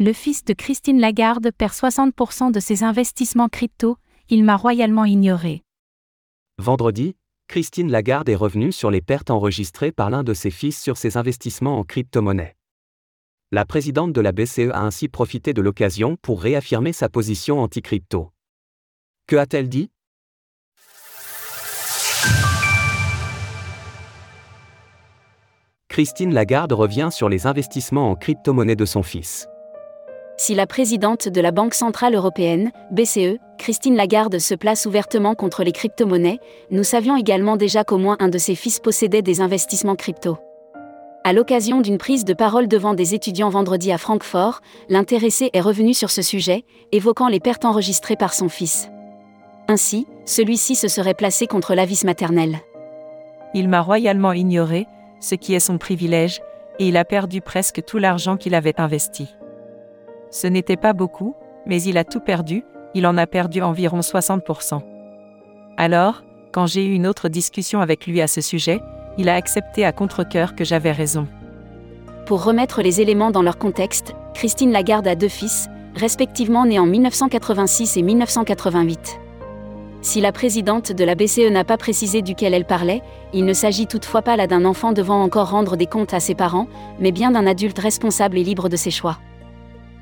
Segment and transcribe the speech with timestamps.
[0.00, 3.96] Le fils de Christine Lagarde perd 60% de ses investissements crypto,
[4.28, 5.64] il m'a royalement ignoré.
[6.58, 7.16] Vendredi,
[7.48, 11.16] Christine Lagarde est revenue sur les pertes enregistrées par l'un de ses fils sur ses
[11.16, 12.54] investissements en crypto-monnaie.
[13.50, 18.30] La présidente de la BCE a ainsi profité de l'occasion pour réaffirmer sa position anti-crypto.
[19.26, 19.90] Que a-t-elle dit?
[25.88, 29.48] Christine Lagarde revient sur les investissements en crypto-monnaie de son fils.
[30.40, 35.64] Si la présidente de la Banque Centrale Européenne, BCE, Christine Lagarde se place ouvertement contre
[35.64, 36.38] les crypto-monnaies,
[36.70, 40.38] nous savions également déjà qu'au moins un de ses fils possédait des investissements crypto.
[41.24, 45.92] À l'occasion d'une prise de parole devant des étudiants vendredi à Francfort, l'intéressé est revenu
[45.92, 48.88] sur ce sujet, évoquant les pertes enregistrées par son fils.
[49.66, 52.60] Ainsi, celui-ci se serait placé contre l'avis maternel.
[53.54, 54.86] Il m'a royalement ignoré,
[55.18, 56.40] ce qui est son privilège,
[56.78, 59.34] et il a perdu presque tout l'argent qu'il avait investi.
[60.30, 61.34] Ce n'était pas beaucoup,
[61.66, 62.64] mais il a tout perdu,
[62.94, 64.80] il en a perdu environ 60%.
[65.76, 66.22] Alors,
[66.52, 68.80] quand j'ai eu une autre discussion avec lui à ce sujet,
[69.16, 71.26] il a accepté à contre-coeur que j'avais raison.
[72.26, 76.86] Pour remettre les éléments dans leur contexte, Christine Lagarde a deux fils, respectivement nés en
[76.86, 79.20] 1986 et 1988.
[80.00, 83.86] Si la présidente de la BCE n'a pas précisé duquel elle parlait, il ne s'agit
[83.86, 86.68] toutefois pas là d'un enfant devant encore rendre des comptes à ses parents,
[87.00, 89.18] mais bien d'un adulte responsable et libre de ses choix.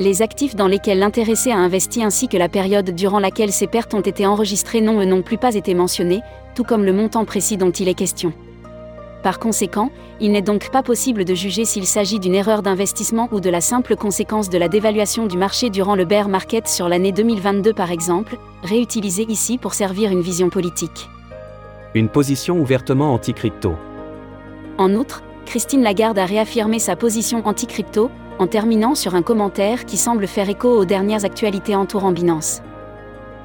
[0.00, 3.94] Les actifs dans lesquels l'intéressé a investi ainsi que la période durant laquelle ces pertes
[3.94, 6.20] ont été enregistrées n'ont non plus pas été mentionnés,
[6.54, 8.32] tout comme le montant précis dont il est question.
[9.24, 9.90] Par conséquent,
[10.20, 13.60] il n'est donc pas possible de juger s'il s'agit d'une erreur d'investissement ou de la
[13.60, 17.90] simple conséquence de la dévaluation du marché durant le bear market sur l'année 2022 par
[17.90, 21.08] exemple, réutilisée ici pour servir une vision politique.
[21.94, 23.74] Une position ouvertement anti-crypto.
[24.78, 29.96] En outre, Christine Lagarde a réaffirmé sa position anti-crypto, en terminant sur un commentaire qui
[29.96, 32.62] semble faire écho aux dernières actualités entourant Binance.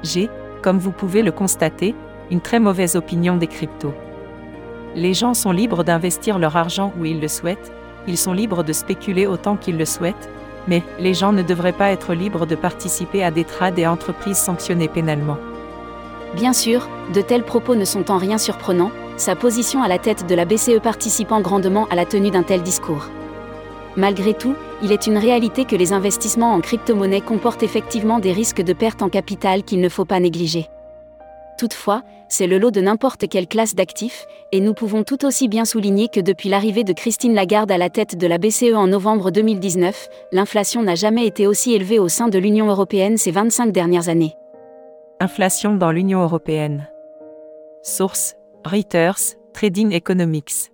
[0.02, 0.30] J'ai,
[0.62, 1.94] comme vous pouvez le constater,
[2.30, 3.94] une très mauvaise opinion des cryptos.
[4.94, 7.72] Les gens sont libres d'investir leur argent où ils le souhaitent,
[8.06, 10.30] ils sont libres de spéculer autant qu'ils le souhaitent,
[10.68, 14.38] mais les gens ne devraient pas être libres de participer à des trades et entreprises
[14.38, 15.38] sanctionnées pénalement.
[16.34, 20.26] Bien sûr, de tels propos ne sont en rien surprenants, sa position à la tête
[20.26, 23.08] de la BCE participant grandement à la tenue d'un tel discours.
[23.96, 28.62] Malgré tout, il est une réalité que les investissements en crypto-monnaie comportent effectivement des risques
[28.62, 30.66] de perte en capital qu'il ne faut pas négliger.
[31.56, 35.64] Toutefois, c'est le lot de n'importe quelle classe d'actifs, et nous pouvons tout aussi bien
[35.64, 39.30] souligner que depuis l'arrivée de Christine Lagarde à la tête de la BCE en novembre
[39.30, 44.08] 2019, l'inflation n'a jamais été aussi élevée au sein de l'Union européenne ces 25 dernières
[44.08, 44.34] années.
[45.20, 46.88] Inflation dans l'Union européenne.
[47.82, 48.34] Source
[48.64, 50.73] Reuters, Trading Economics.